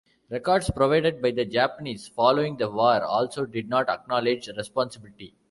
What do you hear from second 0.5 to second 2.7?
provided by the Japanese following the